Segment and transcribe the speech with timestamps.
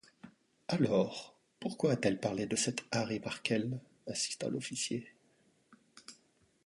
[0.67, 3.77] Alors, pourquoi a-t-il parlé de cet Harry Markel?...
[4.07, 5.13] insista l’officier.